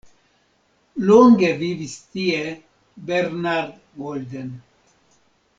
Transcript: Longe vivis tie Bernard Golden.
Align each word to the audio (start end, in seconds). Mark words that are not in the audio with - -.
Longe 1.07 1.51
vivis 1.59 1.93
tie 2.15 2.41
Bernard 3.11 3.79
Golden. 4.03 4.53